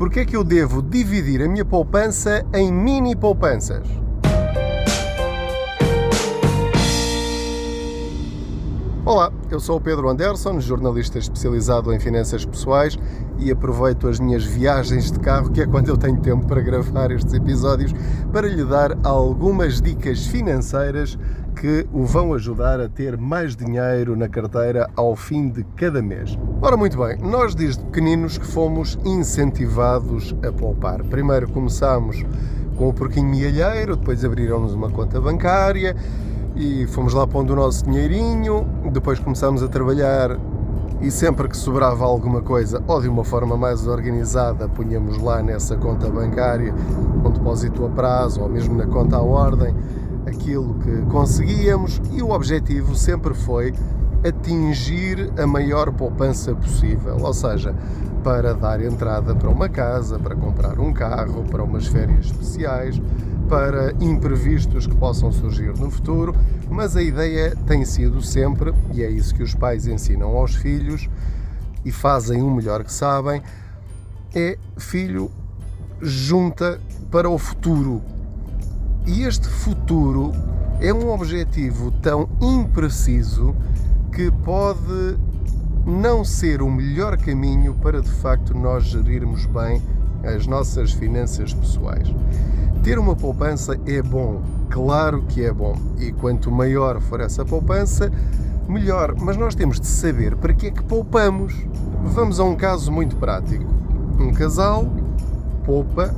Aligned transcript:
Porque 0.00 0.20
é 0.20 0.24
que 0.24 0.34
eu 0.34 0.42
devo 0.42 0.80
dividir 0.80 1.42
a 1.42 1.46
minha 1.46 1.62
poupança 1.62 2.42
em 2.54 2.72
mini 2.72 3.14
poupanças? 3.14 3.86
Olá, 9.04 9.30
eu 9.50 9.60
sou 9.60 9.76
o 9.76 9.80
Pedro 9.80 10.08
Anderson, 10.08 10.58
jornalista 10.58 11.18
especializado 11.18 11.92
em 11.92 12.00
finanças 12.00 12.46
pessoais 12.46 12.98
e 13.38 13.50
aproveito 13.50 14.08
as 14.08 14.18
minhas 14.18 14.42
viagens 14.42 15.12
de 15.12 15.20
carro, 15.20 15.50
que 15.50 15.60
é 15.60 15.66
quando 15.66 15.88
eu 15.88 15.98
tenho 15.98 16.18
tempo 16.18 16.46
para 16.46 16.62
gravar 16.62 17.10
estes 17.10 17.34
episódios, 17.34 17.92
para 18.32 18.48
lhe 18.48 18.64
dar 18.64 18.96
algumas 19.02 19.82
dicas 19.82 20.26
financeiras 20.26 21.18
que 21.60 21.86
o 21.92 22.06
vão 22.06 22.32
ajudar 22.32 22.80
a 22.80 22.88
ter 22.88 23.18
mais 23.18 23.54
dinheiro 23.54 24.16
na 24.16 24.26
carteira 24.30 24.88
ao 24.96 25.14
fim 25.14 25.50
de 25.50 25.62
cada 25.76 26.00
mês. 26.00 26.38
Ora, 26.62 26.74
muito 26.74 26.96
bem, 26.96 27.18
nós 27.18 27.54
desde 27.54 27.84
pequeninos 27.84 28.38
que 28.38 28.46
fomos 28.46 28.98
incentivados 29.04 30.34
a 30.42 30.50
poupar. 30.50 31.04
Primeiro 31.04 31.50
começámos 31.50 32.24
com 32.78 32.88
o 32.88 32.94
porquinho 32.94 33.28
mielheiro, 33.28 33.94
depois 33.94 34.24
abriram-nos 34.24 34.72
uma 34.72 34.88
conta 34.88 35.20
bancária 35.20 35.94
e 36.56 36.86
fomos 36.86 37.12
lá 37.12 37.26
pondo 37.26 37.52
o 37.52 37.56
nosso 37.56 37.84
dinheirinho. 37.84 38.66
Depois 38.90 39.18
começámos 39.18 39.62
a 39.62 39.68
trabalhar 39.68 40.38
e 41.02 41.10
sempre 41.10 41.46
que 41.46 41.56
sobrava 41.58 42.06
alguma 42.06 42.40
coisa, 42.40 42.82
ou 42.88 43.02
de 43.02 43.08
uma 43.08 43.24
forma 43.24 43.58
mais 43.58 43.86
organizada, 43.86 44.66
punhamos 44.66 45.18
lá 45.18 45.42
nessa 45.42 45.76
conta 45.76 46.08
bancária 46.08 46.74
um 47.22 47.30
depósito 47.30 47.84
a 47.84 47.90
prazo 47.90 48.40
ou 48.40 48.48
mesmo 48.48 48.74
na 48.74 48.86
conta 48.86 49.16
à 49.16 49.22
ordem 49.22 49.74
aquilo 50.26 50.74
que 50.80 51.02
conseguíamos 51.10 52.00
e 52.12 52.22
o 52.22 52.30
objetivo 52.30 52.94
sempre 52.94 53.34
foi 53.34 53.72
atingir 54.26 55.32
a 55.38 55.46
maior 55.46 55.90
poupança 55.92 56.54
possível, 56.54 57.16
ou 57.20 57.32
seja, 57.32 57.74
para 58.22 58.52
dar 58.54 58.82
entrada 58.82 59.34
para 59.34 59.48
uma 59.48 59.68
casa, 59.68 60.18
para 60.18 60.34
comprar 60.34 60.78
um 60.78 60.92
carro, 60.92 61.44
para 61.44 61.62
umas 61.62 61.86
férias 61.86 62.26
especiais, 62.26 63.00
para 63.48 63.92
imprevistos 64.00 64.86
que 64.86 64.94
possam 64.94 65.32
surgir 65.32 65.76
no 65.78 65.90
futuro, 65.90 66.34
mas 66.68 66.96
a 66.96 67.02
ideia 67.02 67.56
tem 67.66 67.84
sido 67.84 68.22
sempre, 68.22 68.72
e 68.92 69.02
é 69.02 69.10
isso 69.10 69.34
que 69.34 69.42
os 69.42 69.54
pais 69.54 69.86
ensinam 69.86 70.36
aos 70.36 70.54
filhos 70.54 71.08
e 71.84 71.90
fazem 71.90 72.42
o 72.42 72.50
melhor 72.50 72.84
que 72.84 72.92
sabem, 72.92 73.42
é 74.34 74.58
filho 74.76 75.30
junta 76.00 76.78
para 77.10 77.28
o 77.28 77.38
futuro. 77.38 78.02
E 79.06 79.22
este 79.22 79.48
futuro 79.48 80.32
é 80.80 80.92
um 80.92 81.10
objetivo 81.10 81.90
tão 82.02 82.28
impreciso 82.40 83.54
que 84.12 84.30
pode 84.30 85.16
não 85.86 86.24
ser 86.24 86.62
o 86.62 86.70
melhor 86.70 87.16
caminho 87.16 87.74
para 87.74 88.00
de 88.00 88.10
facto 88.10 88.56
nós 88.56 88.84
gerirmos 88.84 89.46
bem 89.46 89.82
as 90.24 90.46
nossas 90.46 90.92
finanças 90.92 91.54
pessoais. 91.54 92.08
Ter 92.82 92.98
uma 92.98 93.16
poupança 93.16 93.78
é 93.86 94.02
bom, 94.02 94.42
claro 94.68 95.22
que 95.28 95.44
é 95.44 95.52
bom, 95.52 95.76
e 95.98 96.12
quanto 96.12 96.50
maior 96.50 97.00
for 97.00 97.20
essa 97.20 97.44
poupança, 97.44 98.10
melhor. 98.68 99.14
Mas 99.18 99.36
nós 99.36 99.54
temos 99.54 99.80
de 99.80 99.86
saber 99.86 100.36
para 100.36 100.54
que 100.54 100.68
é 100.68 100.70
que 100.70 100.82
poupamos. 100.82 101.54
Vamos 102.04 102.40
a 102.40 102.44
um 102.44 102.56
caso 102.56 102.90
muito 102.90 103.16
prático. 103.16 103.64
Um 104.18 104.32
casal 104.32 104.90
poupa 105.64 106.14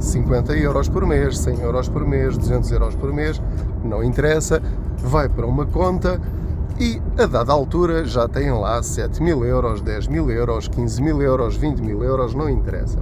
50 0.00 0.56
euros 0.56 0.88
por 0.88 1.06
mês, 1.06 1.38
100 1.38 1.60
euros 1.60 1.88
por 1.88 2.06
mês, 2.06 2.36
200 2.36 2.70
euros 2.72 2.94
por 2.94 3.12
mês, 3.12 3.40
não 3.84 4.02
interessa, 4.02 4.62
vai 4.98 5.28
para 5.28 5.46
uma 5.46 5.66
conta 5.66 6.20
e 6.78 7.00
a 7.16 7.26
dada 7.26 7.52
altura 7.52 8.04
já 8.04 8.26
têm 8.26 8.50
lá 8.50 8.82
7 8.82 9.22
mil 9.22 9.44
euros, 9.44 9.80
10 9.80 10.08
mil 10.08 10.30
euros, 10.30 10.66
15 10.66 11.02
mil 11.02 11.22
euros, 11.22 11.56
20 11.56 11.80
mil 11.80 12.02
euros, 12.02 12.34
não 12.34 12.50
interessa. 12.50 12.98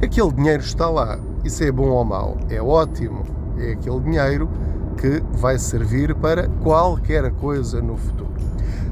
Aquele 0.00 0.32
dinheiro 0.32 0.62
está 0.62 0.88
lá. 0.88 1.18
Isso 1.44 1.64
é 1.64 1.72
bom 1.72 1.88
ou 1.88 2.04
mau? 2.04 2.36
É 2.48 2.62
ótimo. 2.62 3.24
É 3.58 3.72
aquele 3.72 4.00
dinheiro 4.00 4.48
que 4.96 5.22
vai 5.32 5.58
servir 5.58 6.14
para 6.14 6.48
qualquer 6.62 7.32
coisa 7.32 7.80
no 7.80 7.96
futuro. 7.96 8.30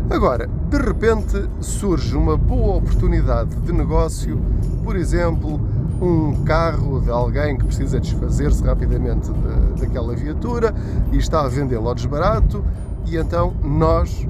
Agora, 0.08 0.48
de 0.68 0.76
repente 0.76 1.48
surge 1.60 2.16
uma 2.16 2.36
boa 2.36 2.76
oportunidade 2.76 3.54
de 3.56 3.72
negócio, 3.72 4.40
por 4.82 4.96
exemplo, 4.96 5.60
um 6.00 6.44
carro 6.44 7.00
de 7.00 7.10
alguém 7.10 7.56
que 7.56 7.66
precisa 7.66 8.00
desfazer-se 8.00 8.62
rapidamente 8.64 9.30
daquela 9.78 10.14
viatura 10.14 10.74
e 11.12 11.18
está 11.18 11.42
a 11.42 11.48
vendê-lo 11.48 11.88
ao 11.88 11.94
desbarato 11.94 12.64
e 13.06 13.16
então 13.16 13.54
nós 13.62 14.26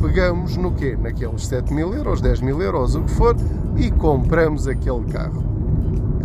pegamos 0.00 0.56
no 0.56 0.72
quê? 0.72 0.96
Naqueles 1.00 1.46
7 1.46 1.72
mil 1.72 1.94
euros, 1.94 2.20
10 2.20 2.40
mil 2.40 2.60
euros, 2.60 2.94
o 2.94 3.02
que 3.02 3.10
for, 3.10 3.36
e 3.76 3.90
compramos 3.90 4.66
aquele 4.66 5.04
carro. 5.12 5.44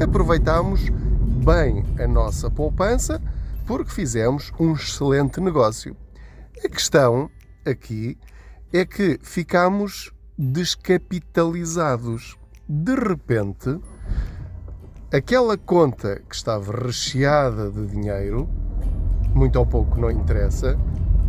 Aproveitamos 0.01 0.89
bem 1.45 1.85
a 1.99 2.07
nossa 2.07 2.49
poupança 2.49 3.21
porque 3.65 3.91
fizemos 3.91 4.51
um 4.59 4.73
excelente 4.73 5.39
negócio. 5.39 5.95
A 6.63 6.69
questão 6.69 7.29
aqui 7.65 8.17
é 8.73 8.85
que 8.85 9.19
ficamos 9.21 10.11
descapitalizados. 10.37 12.37
De 12.67 12.95
repente, 12.95 13.79
aquela 15.11 15.57
conta 15.57 16.21
que 16.29 16.35
estava 16.35 16.71
recheada 16.85 17.71
de 17.71 17.87
dinheiro, 17.87 18.47
muito 19.33 19.57
ou 19.57 19.65
pouco 19.65 19.99
não 19.99 20.11
interessa, 20.11 20.77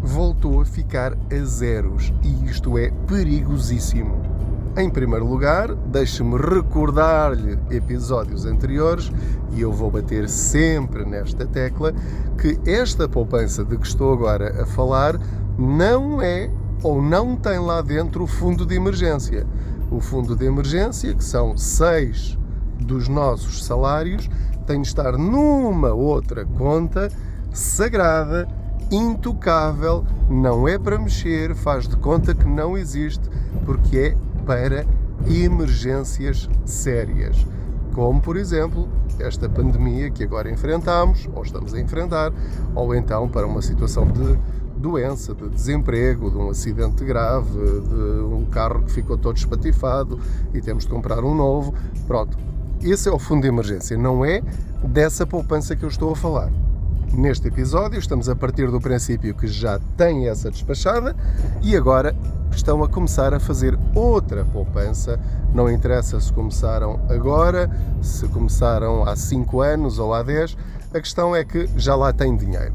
voltou 0.03 0.61
a 0.61 0.67
ficar 0.67 1.15
a 1.15 1.45
zeros 1.45 2.13
e 2.23 2.45
isto 2.47 2.77
é 2.77 2.91
perigosíssimo. 3.07 4.21
Em 4.77 4.89
primeiro 4.89 5.27
lugar, 5.27 5.75
deixe-me 5.75 6.37
recordar-lhe 6.37 7.59
episódios 7.71 8.45
anteriores 8.45 9.11
e 9.53 9.63
eu 9.63 9.73
vou 9.73 9.91
bater 9.91 10.29
sempre 10.29 11.05
nesta 11.05 11.47
tecla 11.47 11.93
que 12.39 12.59
esta 12.71 13.09
poupança 13.09 13.65
de 13.65 13.79
que 13.79 13.87
estou 13.87 14.13
agora 14.13 14.63
a 14.63 14.67
falar 14.67 15.19
não 15.59 16.21
é 16.21 16.51
ou 16.83 17.03
não 17.03 17.35
tem 17.35 17.59
lá 17.59 17.81
dentro 17.81 18.25
o 18.25 18.27
fundo 18.27 18.65
de 18.65 18.75
emergência. 18.75 19.47
O 19.91 20.01
fundo 20.01 20.37
de 20.37 20.45
emergência, 20.45 21.15
que 21.15 21.25
são 21.25 21.57
seis 21.57 22.39
dos 22.81 23.09
nossos 23.09 23.65
salários, 23.65 24.29
tem 24.67 24.83
de 24.83 24.89
estar 24.89 25.17
numa 25.17 25.93
outra 25.93 26.45
conta 26.45 27.11
sagrada 27.53 28.49
intocável, 28.91 30.05
não 30.29 30.67
é 30.67 30.79
para 30.79 30.99
mexer, 30.99 31.55
faz 31.55 31.87
de 31.87 31.97
conta 31.97 32.35
que 32.35 32.47
não 32.47 32.77
existe, 32.77 33.29
porque 33.65 33.99
é 33.99 34.17
para 34.45 34.87
emergências 35.29 36.49
sérias, 36.65 37.47
como 37.95 38.21
por 38.21 38.37
exemplo 38.37 38.89
esta 39.19 39.49
pandemia 39.49 40.11
que 40.11 40.25
agora 40.25 40.51
enfrentamos, 40.51 41.29
ou 41.35 41.43
estamos 41.43 41.75
a 41.75 41.81
enfrentar, 41.81 42.33
ou 42.75 42.95
então 42.95 43.29
para 43.29 43.47
uma 43.47 43.61
situação 43.61 44.07
de 44.07 44.39
doença, 44.77 45.35
de 45.35 45.49
desemprego, 45.49 46.31
de 46.31 46.39
um 46.39 46.49
acidente 46.49 47.05
grave, 47.05 47.51
de 47.51 48.23
um 48.35 48.47
carro 48.51 48.83
que 48.83 48.91
ficou 48.91 49.19
todo 49.19 49.37
espatifado 49.37 50.19
e 50.55 50.61
temos 50.61 50.85
de 50.85 50.91
comprar 50.91 51.23
um 51.23 51.35
novo. 51.35 51.75
Pronto, 52.07 52.37
esse 52.83 53.09
é 53.09 53.13
o 53.13 53.19
fundo 53.19 53.43
de 53.43 53.49
emergência, 53.49 53.97
não 53.97 54.25
é 54.25 54.43
dessa 54.83 55.27
poupança 55.27 55.77
que 55.77 55.85
eu 55.85 55.89
estou 55.89 56.13
a 56.13 56.17
falar. 56.17 56.51
Neste 57.13 57.49
episódio, 57.49 57.99
estamos 57.99 58.29
a 58.29 58.37
partir 58.37 58.71
do 58.71 58.81
princípio 58.81 59.35
que 59.35 59.47
já 59.47 59.81
têm 59.97 60.29
essa 60.29 60.51
despachada 60.51 61.15
e 61.61 61.77
agora 61.77 62.15
estão 62.53 62.83
a 62.83 62.89
começar 62.89 63.35
a 63.35 63.41
fazer 63.41 63.79
outra 63.95 64.45
poupança. 64.45 65.19
Não 65.53 65.71
interessa 65.71 66.21
se 66.21 66.33
começaram 66.33 67.01
agora, 67.09 67.71
se 68.01 68.27
começaram 68.29 69.05
há 69.05 69.17
5 69.17 69.61
anos 69.61 69.99
ou 69.99 70.15
há 70.15 70.23
10, 70.23 70.57
a 70.95 71.01
questão 71.01 71.35
é 71.35 71.45
que 71.45 71.69
já 71.77 71.95
lá 71.95 72.13
têm 72.13 72.37
dinheiro. 72.37 72.73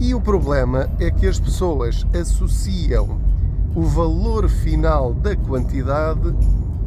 E 0.00 0.14
o 0.14 0.20
problema 0.20 0.88
é 0.98 1.10
que 1.10 1.26
as 1.26 1.38
pessoas 1.38 2.06
associam 2.18 3.20
o 3.76 3.82
valor 3.82 4.48
final 4.48 5.12
da 5.12 5.36
quantidade 5.36 6.34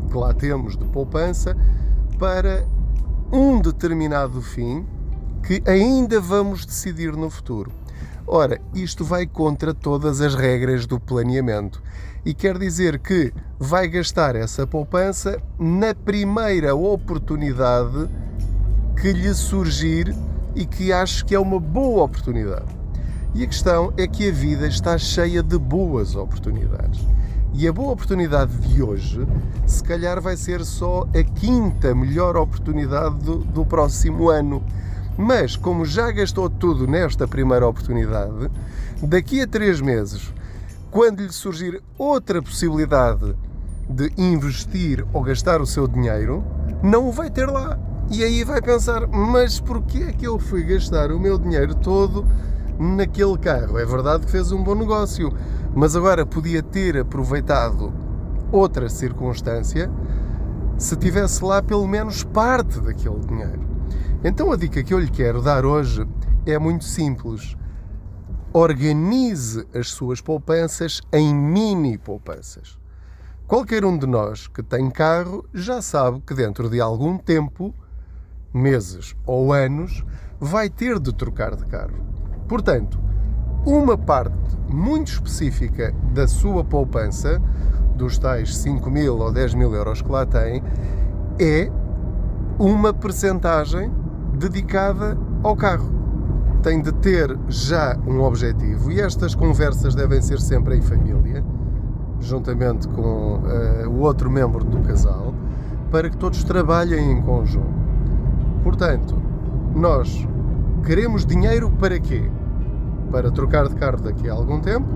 que 0.10 0.18
lá 0.18 0.34
temos 0.34 0.76
de 0.76 0.86
poupança 0.86 1.56
para 2.22 2.68
um 3.34 3.60
determinado 3.60 4.44
fim 4.44 4.86
que 5.44 5.60
ainda 5.66 6.22
vamos 6.22 6.68
decidir 6.68 7.14
no 7.14 7.32
futuro. 7.32 7.72
Ora, 8.28 8.62
isto 8.76 9.04
vai 9.04 9.26
contra 9.26 9.74
todas 9.74 10.22
as 10.22 10.36
regras 10.36 10.86
do 10.86 11.00
planeamento 11.00 11.82
e 12.24 12.32
quer 12.36 12.60
dizer 12.60 13.00
que 13.00 13.34
vai 13.58 13.88
gastar 13.88 14.36
essa 14.36 14.68
poupança 14.68 15.42
na 15.58 15.96
primeira 15.96 16.76
oportunidade 16.76 18.08
que 19.02 19.12
lhe 19.12 19.34
surgir 19.34 20.16
e 20.56 20.64
que 20.68 20.94
acho 20.94 21.26
que 21.26 21.34
é 21.34 21.40
uma 21.40 21.60
boa 21.60 22.04
oportunidade. 22.04 22.68
E 23.34 23.44
a 23.44 23.48
questão 23.48 23.92
é 23.98 24.06
que 24.06 24.30
a 24.30 24.32
vida 24.32 24.68
está 24.68 24.96
cheia 24.96 25.42
de 25.42 25.58
boas 25.58 26.16
oportunidades. 26.16 27.04
E 27.54 27.68
a 27.68 27.74
boa 27.74 27.92
oportunidade 27.92 28.56
de 28.60 28.82
hoje, 28.82 29.28
se 29.66 29.84
calhar, 29.84 30.22
vai 30.22 30.38
ser 30.38 30.64
só 30.64 31.08
a 31.14 31.24
quinta 31.24 31.94
melhor 31.94 32.38
oportunidade 32.38 33.16
do, 33.16 33.38
do 33.38 33.66
próximo 33.66 34.30
ano 34.30 34.64
mas, 35.18 35.56
como 35.56 35.86
já 35.86 36.10
gastou 36.12 36.50
tudo 36.50 36.88
nesta 36.88 37.28
primeira 37.28 37.68
oportunidade, 37.68 38.50
daqui 39.04 39.42
a 39.42 39.48
três 39.48 39.82
meses, 39.82 40.34
quando 40.90 41.22
lhe 41.22 41.32
surgir 41.32 41.82
outra 41.98 42.42
possibilidade 42.42 43.36
de 43.90 44.12
investir 44.18 45.06
ou 45.14 45.22
gastar 45.22 45.62
o 45.62 45.66
seu 45.66 45.88
dinheiro, 45.88 46.44
não 46.82 47.08
o 47.08 47.12
vai 47.12 47.30
ter 47.30 47.46
lá. 47.46 47.78
E 48.10 48.24
aí 48.24 48.44
vai 48.44 48.62
pensar, 48.62 49.08
mas 49.08 49.60
porquê 49.60 50.06
é 50.10 50.12
que 50.12 50.26
eu 50.26 50.40
fui 50.40 50.64
gastar 50.64 51.12
o 51.12 51.20
meu 51.20 51.38
dinheiro 51.38 51.76
todo 51.76 52.26
naquele 52.82 53.38
carro? 53.38 53.78
É 53.78 53.86
verdade 53.86 54.26
que 54.26 54.32
fez 54.32 54.52
um 54.52 54.64
bom 54.64 54.74
negócio, 54.74 55.32
mas 55.76 55.96
agora 55.96 56.26
podia 56.26 56.64
ter 56.64 56.98
aproveitado 56.98 57.94
outra 58.52 58.90
circunstância 58.90 59.90
se 60.78 60.96
tivesse 60.96 61.44
lá 61.46 61.62
pelo 61.62 61.88
menos 61.88 62.24
parte 62.24 62.80
daquele 62.80 63.20
dinheiro. 63.20 63.62
Então 64.24 64.52
a 64.52 64.58
dica 64.58 64.84
que 64.84 64.94
eu 64.94 65.00
lhe 65.00 65.12
quero 65.12 65.42
dar 65.42 65.64
hoje 65.64 66.08
é 66.46 66.58
muito 66.58 66.84
simples. 66.84 67.56
Organize 68.52 69.66
as 69.74 69.90
suas 69.92 70.20
poupanças 70.20 71.02
em 71.14 71.34
mini 71.34 72.00
poupanças. 72.00 72.80
Qualquer 73.48 73.86
um 73.86 73.98
de 73.98 74.08
nós 74.08 74.48
que 74.48 74.64
tem 74.64 74.90
carro 74.90 75.46
já 75.54 75.82
sabe 75.82 76.22
que 76.22 76.34
dentro 76.34 76.70
de 76.70 76.82
algum 76.82 77.18
tempo, 77.18 77.76
meses 78.54 79.16
ou 79.26 79.54
anos, 79.54 80.04
vai 80.40 80.70
ter 80.70 81.00
de 81.00 81.14
trocar 81.14 81.56
de 81.56 81.66
carro. 81.66 82.21
Portanto, 82.52 83.00
uma 83.66 83.98
parte 83.98 84.36
muito 84.68 85.08
específica 85.08 85.94
da 86.14 86.28
sua 86.28 86.66
poupança, 86.66 87.42
dos 87.96 88.18
tais 88.18 88.58
5 88.58 88.92
mil 88.92 89.20
ou 89.20 89.32
10 89.32 89.54
mil 89.54 89.74
euros 89.74 90.02
que 90.02 90.12
lá 90.12 90.26
tem, 90.26 90.62
é 91.40 91.72
uma 92.60 92.94
percentagem 92.94 93.90
dedicada 94.34 95.18
ao 95.42 95.56
carro. 95.56 95.94
Tem 96.62 96.82
de 96.82 96.92
ter 96.92 97.40
já 97.48 97.98
um 98.06 98.20
objetivo 98.20 98.92
e 98.92 99.00
estas 99.00 99.34
conversas 99.34 99.96
devem 99.96 100.22
ser 100.22 100.42
sempre 100.42 100.76
em 100.76 100.82
família 100.82 101.42
juntamente 102.20 102.86
com 102.90 103.40
uh, 103.46 103.90
o 103.90 104.02
outro 104.02 104.30
membro 104.30 104.66
do 104.66 104.82
casal, 104.82 105.34
para 105.90 106.10
que 106.10 106.18
todos 106.18 106.44
trabalhem 106.44 107.14
em 107.14 107.22
conjunto. 107.22 107.74
Portanto, 108.62 109.16
nós 109.74 110.28
queremos 110.86 111.26
dinheiro 111.26 111.72
para 111.80 111.98
quê? 111.98 112.30
Para 113.12 113.30
trocar 113.30 113.68
de 113.68 113.76
carro 113.76 114.02
daqui 114.02 114.30
a 114.30 114.34
algum 114.34 114.62
tempo? 114.62 114.88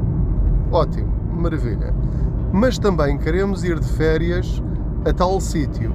Ótimo, 0.72 1.12
maravilha. 1.34 1.94
Mas 2.54 2.80
também 2.80 3.18
queremos 3.18 3.64
ir 3.64 3.78
de 3.80 3.88
férias 3.88 4.64
a 5.04 5.12
tal 5.12 5.40
sítio. 5.42 5.92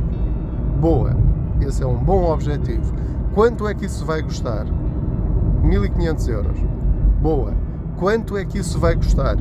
Boa, 0.78 1.16
esse 1.60 1.82
é 1.82 1.86
um 1.86 1.96
bom 1.96 2.30
objetivo. 2.30 2.94
Quanto 3.34 3.66
é 3.66 3.74
que 3.74 3.86
isso 3.86 4.04
vai 4.04 4.22
custar? 4.22 4.66
1500 5.62 6.28
euros. 6.28 6.58
Boa. 7.22 7.54
Quanto 7.96 8.36
é 8.36 8.44
que 8.44 8.58
isso 8.58 8.78
vai 8.78 8.94
custar? 8.96 9.36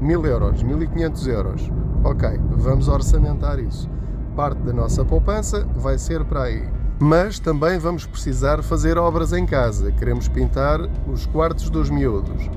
1000 0.00 0.26
euros, 0.26 0.62
1500 0.62 1.26
euros. 1.26 1.72
Ok, 2.02 2.40
vamos 2.52 2.88
orçamentar 2.88 3.58
isso. 3.58 3.88
Parte 4.34 4.62
da 4.62 4.72
nossa 4.72 5.04
poupança 5.04 5.66
vai 5.76 5.98
ser 5.98 6.24
para 6.24 6.44
aí. 6.44 6.68
Mas 6.98 7.38
também 7.38 7.78
vamos 7.78 8.06
precisar 8.06 8.62
fazer 8.62 8.96
obras 8.98 9.32
em 9.32 9.44
casa. 9.44 9.90
Queremos 9.92 10.28
pintar 10.28 10.80
os 11.08 11.26
quartos 11.26 11.68
dos 11.68 11.90
miúdos. 11.90 12.48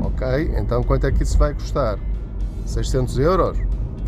Ok, 0.00 0.26
então 0.56 0.82
quanto 0.82 1.06
é 1.06 1.12
que 1.12 1.22
isso 1.22 1.36
vai 1.36 1.52
custar? 1.52 1.98
600 2.64 3.18
euros? 3.18 3.58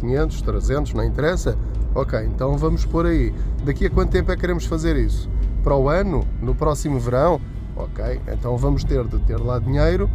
500, 0.00 0.42
300, 0.42 0.94
não 0.94 1.04
interessa? 1.04 1.56
Ok, 1.94 2.18
então 2.24 2.56
vamos 2.56 2.84
por 2.84 3.06
aí. 3.06 3.32
Daqui 3.64 3.86
a 3.86 3.90
quanto 3.90 4.10
tempo 4.10 4.32
é 4.32 4.34
que 4.34 4.40
queremos 4.40 4.64
fazer 4.64 4.96
isso? 4.96 5.28
Para 5.62 5.76
o 5.76 5.88
ano? 5.88 6.26
No 6.40 6.54
próximo 6.54 6.98
verão? 6.98 7.40
Ok, 7.76 8.20
então 8.32 8.56
vamos 8.56 8.84
ter 8.84 9.04
de 9.04 9.18
ter 9.20 9.38
lá 9.38 9.58
dinheiro 9.58 10.08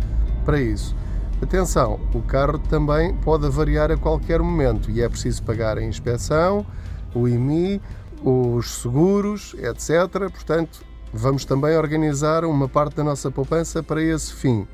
para 0.46 0.60
isso. 0.60 0.96
Atenção, 1.42 2.00
o 2.14 2.22
carro 2.22 2.58
também 2.58 3.14
pode 3.14 3.48
variar 3.50 3.92
a 3.92 3.98
qualquer 3.98 4.42
momento 4.42 4.92
e 4.92 5.02
é 5.02 5.08
preciso 5.08 5.44
pagar 5.44 5.78
a 5.78 5.84
inspeção, 5.84 6.66
o 7.14 7.28
IMI, 7.28 7.82
os 8.24 8.82
seguros, 8.82 9.56
etc. 9.56 10.30
Portanto, 10.32 10.84
vamos 11.14 11.46
também 11.46 11.78
organizar 11.78 12.44
uma 12.46 12.68
parte 12.68 12.96
da 12.96 13.04
nossa 13.04 13.32
poupança 13.32 13.82
para 13.82 14.02
esse 14.02 14.34
fim. 14.34 14.68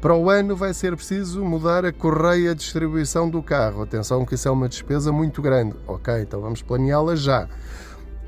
Para 0.00 0.14
o 0.14 0.30
ano 0.30 0.54
vai 0.54 0.72
ser 0.72 0.94
preciso 0.94 1.44
mudar 1.44 1.84
a 1.84 1.92
correia 1.92 2.54
de 2.54 2.60
distribuição 2.60 3.28
do 3.28 3.42
carro. 3.42 3.82
Atenção 3.82 4.24
que 4.24 4.36
isso 4.36 4.46
é 4.46 4.50
uma 4.50 4.68
despesa 4.68 5.10
muito 5.10 5.42
grande. 5.42 5.74
Ok, 5.88 6.14
então 6.20 6.40
vamos 6.40 6.62
planeá-la 6.62 7.16
já. 7.16 7.48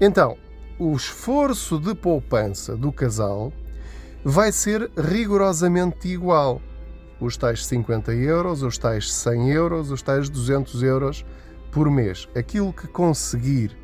Então, 0.01 0.37
o 0.79 0.97
esforço 0.97 1.79
de 1.79 1.95
poupança 1.95 2.77
do 2.77 2.91
casal 2.91 3.53
vai 4.25 4.51
ser 4.51 4.91
rigorosamente 4.97 6.09
igual 6.09 6.61
os 7.21 7.37
tais 7.37 7.65
50 7.67 8.15
euros, 8.15 8.63
os 8.63 8.77
tais 8.77 9.13
100 9.13 9.51
euros, 9.51 9.91
os 9.91 10.03
tais 10.03 10.29
200 10.29 10.83
euros 10.83 11.25
por 11.71 11.89
mês. 11.91 12.29
Aquilo 12.35 12.73
que 12.73 12.89
conseguir 12.89 13.77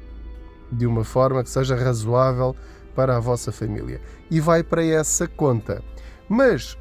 de 0.71 0.87
uma 0.87 1.05
forma 1.05 1.43
que 1.43 1.51
seja 1.51 1.77
razoável 1.77 2.55
para 2.95 3.17
a 3.17 3.21
vossa 3.21 3.53
família. 3.53 4.01
E 4.31 4.41
vai 4.41 4.63
para 4.63 4.85
essa 4.85 5.29
conta. 5.29 5.83
Mas 6.29 6.77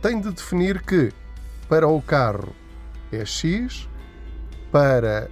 tem 0.00 0.20
de 0.20 0.30
definir 0.30 0.82
que 0.82 1.12
para 1.68 1.88
o 1.88 2.00
carro 2.00 2.54
é 3.10 3.24
X, 3.24 3.88
para 4.70 5.28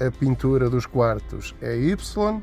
a 0.00 0.10
pintura 0.10 0.70
dos 0.70 0.86
quartos 0.86 1.54
é 1.60 1.76
Y, 1.76 2.42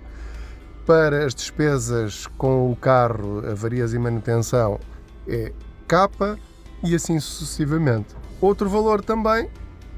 para 0.86 1.26
as 1.26 1.36
despesas 1.36 2.28
com 2.38 2.72
o 2.72 2.76
carro, 2.76 3.46
avarias 3.46 3.94
e 3.94 4.00
manutenção 4.00 4.80
é 5.28 5.52
K 5.88 6.38
e 6.84 6.96
assim 6.96 7.20
sucessivamente. 7.20 8.16
Outro 8.40 8.70
valor 8.70 9.04
também 9.04 9.50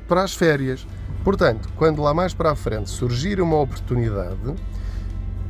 para 0.08 0.24
as 0.24 0.34
férias. 0.34 0.88
Portanto, 1.24 1.70
quando 1.76 2.02
lá 2.02 2.14
mais 2.14 2.34
para 2.34 2.52
a 2.52 2.56
frente 2.56 2.90
surgir 2.90 3.40
uma 3.42 3.58
oportunidade, 3.58 4.56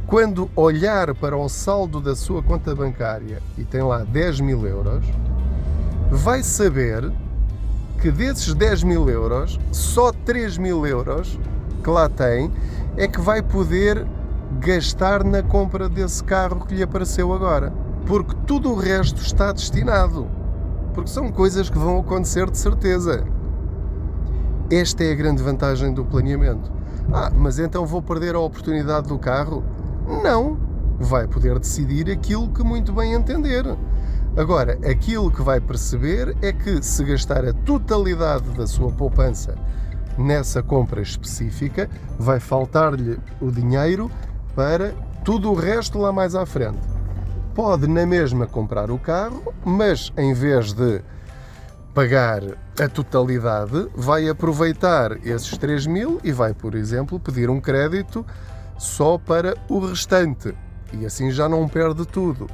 quando 0.10 0.50
olhar 0.56 1.14
para 1.14 1.38
o 1.38 1.48
saldo 1.48 2.02
da 2.02 2.16
sua 2.16 2.42
conta 2.42 2.74
bancária 2.74 3.44
e 3.56 3.64
tem 3.64 3.84
lá 3.84 4.00
10 4.00 4.40
mil 4.40 4.66
euros, 4.66 5.06
vai 6.10 6.42
saber 6.42 7.12
que 8.02 8.10
desses 8.10 8.56
10 8.56 8.82
mil 8.82 9.08
euros, 9.08 9.60
só 9.72 10.12
3 10.12 10.58
mil 10.58 10.88
euros 10.88 11.40
que 11.84 11.90
lá 11.92 12.10
tem 12.10 12.52
é 12.98 13.08
que 13.08 13.22
vai 13.22 13.44
poder 13.44 14.04
gastar 14.60 15.24
na 15.24 15.44
compra 15.44 15.88
desse 15.88 16.24
carro 16.24 16.66
que 16.66 16.74
lhe 16.74 16.82
apareceu 16.82 17.32
agora. 17.32 17.72
Porque 18.08 18.36
tudo 18.48 18.72
o 18.72 18.76
resto 18.76 19.22
está 19.22 19.52
destinado 19.52 20.28
porque 20.92 21.12
são 21.12 21.32
coisas 21.32 21.70
que 21.70 21.78
vão 21.78 22.00
acontecer 22.00 22.50
de 22.50 22.58
certeza. 22.58 23.24
Esta 24.72 25.04
é 25.04 25.12
a 25.12 25.16
grande 25.16 25.44
vantagem 25.44 25.94
do 25.94 26.04
planeamento. 26.04 26.72
Ah, 27.14 27.32
mas 27.32 27.60
então 27.60 27.86
vou 27.86 28.02
perder 28.02 28.34
a 28.34 28.40
oportunidade 28.40 29.08
do 29.08 29.20
carro? 29.20 29.64
Não! 30.24 30.58
Vai 31.00 31.28
poder 31.28 31.58
decidir 31.60 32.10
aquilo 32.12 32.52
que 32.52 32.64
muito 32.64 32.92
bem 32.92 33.14
entender. 33.14 33.64
Agora, 34.36 34.78
aquilo 34.90 35.32
que 35.32 35.42
vai 35.42 35.60
perceber 35.62 36.36
é 36.42 36.52
que 36.52 36.84
se 36.84 37.04
gastar 37.04 37.46
a 37.46 37.54
totalidade 37.54 38.50
da 38.52 38.68
sua 38.68 38.92
poupança 38.92 39.56
nessa 40.18 40.62
compra 40.62 41.02
específica, 41.02 41.90
vai 42.18 42.40
faltar-lhe 42.40 43.18
o 43.40 43.52
dinheiro 43.52 44.12
para 44.56 44.94
tudo 45.24 45.52
o 45.52 45.56
resto 45.56 45.98
lá 45.98 46.12
mais 46.12 46.36
à 46.36 46.46
frente 46.46 47.00
pode 47.60 47.88
na 47.88 48.06
mesma 48.06 48.48
comprar 48.48 48.90
o 48.90 48.98
carro, 48.98 49.54
mas 49.66 50.14
em 50.18 50.34
vez 50.34 50.72
de 50.72 51.02
pagar 51.94 52.42
a 52.82 52.88
totalidade, 52.88 53.86
vai 53.94 54.30
aproveitar 54.30 55.18
esses 55.26 55.58
3 55.58 55.86
mil 55.86 56.22
e 56.24 56.32
vai, 56.32 56.54
por 56.54 56.74
exemplo, 56.74 57.20
pedir 57.20 57.50
um 57.50 57.60
crédito 57.60 58.26
só 58.80 59.18
para 59.18 59.56
o 59.68 59.80
restante. 59.80 60.56
E 60.94 61.06
assim 61.06 61.30
já 61.30 61.48
não 61.48 61.68
perde 61.68 62.06
tudo. 62.06 62.48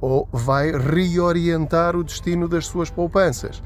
Ou 0.00 0.28
vai 0.32 0.72
reorientar 0.72 1.94
o 1.94 2.02
destino 2.02 2.48
das 2.48 2.66
suas 2.66 2.90
poupanças. 2.90 3.62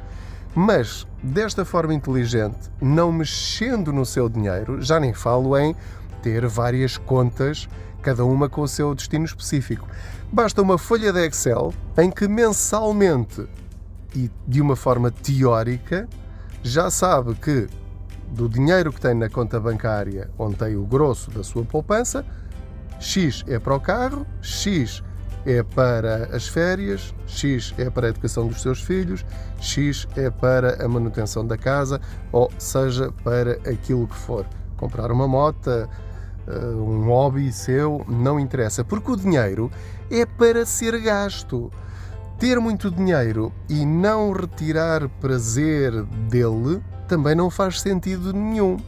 Mas, 0.55 1.07
desta 1.23 1.65
forma 1.65 1.95
inteligente, 1.95 2.71
não 2.81 3.11
mexendo 3.11 3.93
no 3.93 4.05
seu 4.05 4.29
dinheiro, 4.29 4.83
já 4.83 5.01
nem 5.01 5.15
falo 5.15 5.57
em 5.57 5.75
ter 6.23 6.47
várias 6.47 6.99
contas 6.99 7.69
cada 8.03 8.25
uma 8.25 8.49
com 8.49 8.63
o 8.63 8.69
seu 8.69 8.95
destino 8.95 9.25
específico. 9.25 9.87
Basta 10.31 10.61
uma 10.61 10.77
folha 10.77 11.13
de 11.13 11.27
Excel 11.27 11.73
em 11.97 12.11
que 12.11 12.27
mensalmente 12.27 13.47
e 14.15 14.31
de 14.47 14.61
uma 14.61 14.77
forma 14.77 15.11
teórica 15.11 16.09
já 16.63 16.91
sabe 16.91 17.35
que 17.35 17.69
do 18.33 18.49
dinheiro 18.49 18.93
que 18.93 19.01
tem 19.01 19.15
na 19.15 19.29
conta 19.29 19.61
bancária, 19.61 20.31
onde 20.39 20.57
tem 20.57 20.75
o 20.75 20.85
grosso 20.85 21.31
da 21.31 21.45
sua 21.45 21.65
poupança, 21.65 22.25
X 22.99 23.45
é 23.47 23.59
para 23.59 23.75
o 23.75 23.81
carro, 23.81 24.27
X 24.41 25.03
é 25.45 25.63
para 25.63 26.35
as 26.35 26.49
férias, 26.49 27.15
X 27.27 27.75
é 27.77 27.91
para 27.91 28.07
a 28.07 28.11
educação 28.11 28.47
dos 28.47 28.63
seus 28.63 28.81
filhos, 28.81 29.25
X 29.61 30.07
é 30.17 30.31
para 30.31 30.83
a 30.83 30.89
manutenção 30.89 31.47
da 31.47 31.59
casa, 31.59 32.01
ou 32.31 32.51
seja, 32.59 33.13
para 33.23 33.53
aquilo 33.71 34.07
que 34.07 34.17
for. 34.17 34.47
Comprar 34.77 35.11
uma 35.11 35.29
moto, 35.29 35.69
eh, 35.71 35.89
um 36.75 37.05
hobby 37.07 37.53
seu, 37.53 38.05
não 38.09 38.41
interessa, 38.41 38.83
porque 38.85 39.11
o 39.11 39.17
dinheiro 39.17 39.71
é 40.11 40.25
para 40.25 40.65
ser 40.65 40.99
gasto. 41.01 41.71
Ter 42.39 42.59
muito 42.59 42.91
dinheiro 42.91 43.53
e 43.69 43.85
não 43.85 44.33
retirar 44.33 45.09
prazer 45.21 46.03
dele 46.29 46.83
também 47.09 47.35
não 47.35 47.51
faz 47.51 47.81
sentido 47.81 48.33
nenhum. 48.33 48.79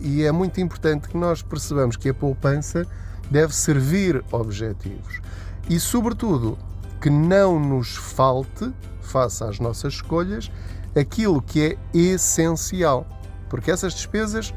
E 0.00 0.22
é 0.22 0.32
muito 0.32 0.60
importante 0.60 1.08
que 1.08 1.16
nós 1.16 1.42
percebamos 1.42 1.96
que 1.96 2.08
a 2.08 2.14
poupança 2.14 2.86
deve 3.30 3.54
servir 3.54 4.22
objetivos 4.30 5.20
e, 5.68 5.80
sobretudo, 5.80 6.58
que 7.00 7.08
não 7.08 7.58
nos 7.58 7.96
falte, 7.96 8.72
face 9.00 9.42
às 9.44 9.58
nossas 9.58 9.94
escolhas, 9.94 10.50
aquilo 10.98 11.40
que 11.40 11.62
é 11.92 11.98
essencial. 11.98 13.06
Porque 13.48 13.70
essas 13.70 13.94
despesas, 13.94 14.52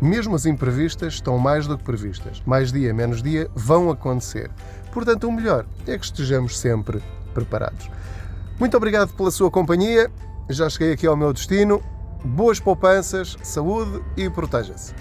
mesmo 0.00 0.34
as 0.34 0.46
imprevistas, 0.46 1.14
estão 1.14 1.38
mais 1.38 1.66
do 1.66 1.76
que 1.78 1.84
previstas. 1.84 2.42
Mais 2.44 2.72
dia, 2.72 2.92
menos 2.92 3.22
dia, 3.22 3.50
vão 3.54 3.90
acontecer. 3.90 4.50
Portanto, 4.92 5.28
o 5.28 5.32
melhor 5.32 5.66
é 5.86 5.96
que 5.98 6.04
estejamos 6.04 6.58
sempre 6.58 7.02
preparados. 7.32 7.90
Muito 8.58 8.76
obrigado 8.76 9.12
pela 9.14 9.30
sua 9.30 9.50
companhia. 9.50 10.10
Já 10.48 10.68
cheguei 10.68 10.92
aqui 10.92 11.06
ao 11.06 11.16
meu 11.16 11.32
destino. 11.32 11.82
Boas 12.24 12.60
poupanças, 12.60 13.36
saúde 13.42 14.02
e 14.16 14.28
proteja-se. 14.28 14.94